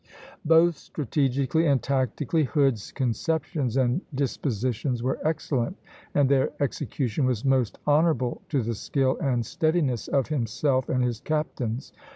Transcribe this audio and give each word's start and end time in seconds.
Both 0.45 0.77
strategically 0.79 1.67
and 1.67 1.79
tactically 1.79 2.45
Hood's 2.45 2.91
conceptions 2.91 3.77
and 3.77 4.01
dispositions 4.15 5.03
were 5.03 5.19
excellent, 5.23 5.77
and 6.15 6.27
their 6.27 6.49
execution 6.59 7.25
was 7.27 7.45
most 7.45 7.77
honorable 7.85 8.41
to 8.49 8.63
the 8.63 8.73
skill 8.73 9.19
and 9.21 9.45
steadiness 9.45 10.07
of 10.07 10.25
himself 10.29 10.89
and 10.89 11.03
his 11.03 11.19
captains. 11.19 11.93